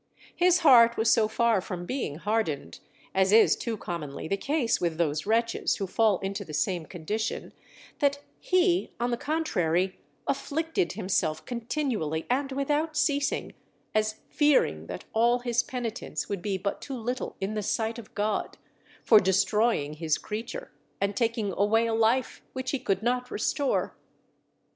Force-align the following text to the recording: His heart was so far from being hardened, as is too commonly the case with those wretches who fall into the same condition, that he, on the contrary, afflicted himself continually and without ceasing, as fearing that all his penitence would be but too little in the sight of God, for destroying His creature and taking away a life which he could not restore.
His 0.35 0.61
heart 0.61 0.97
was 0.97 1.11
so 1.11 1.27
far 1.27 1.61
from 1.61 1.85
being 1.85 2.15
hardened, 2.15 2.79
as 3.13 3.31
is 3.31 3.55
too 3.55 3.77
commonly 3.77 4.27
the 4.27 4.35
case 4.35 4.81
with 4.81 4.97
those 4.97 5.27
wretches 5.27 5.75
who 5.75 5.85
fall 5.85 6.17
into 6.21 6.43
the 6.43 6.55
same 6.55 6.87
condition, 6.87 7.53
that 7.99 8.17
he, 8.39 8.93
on 8.99 9.11
the 9.11 9.15
contrary, 9.17 9.99
afflicted 10.25 10.93
himself 10.93 11.45
continually 11.45 12.25
and 12.31 12.51
without 12.51 12.97
ceasing, 12.97 13.53
as 13.93 14.15
fearing 14.31 14.87
that 14.87 15.05
all 15.13 15.37
his 15.41 15.61
penitence 15.61 16.27
would 16.27 16.41
be 16.41 16.57
but 16.57 16.81
too 16.81 16.97
little 16.97 17.35
in 17.39 17.53
the 17.53 17.61
sight 17.61 17.99
of 17.99 18.15
God, 18.15 18.57
for 19.03 19.19
destroying 19.19 19.93
His 19.93 20.17
creature 20.17 20.71
and 20.99 21.15
taking 21.15 21.53
away 21.55 21.85
a 21.85 21.93
life 21.93 22.41
which 22.53 22.71
he 22.71 22.79
could 22.79 23.03
not 23.03 23.29
restore. 23.29 23.95